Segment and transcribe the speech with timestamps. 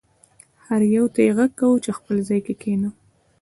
[0.65, 2.89] هر یو ته یې غږ کاوه چې خپل ځای کې کښېنه.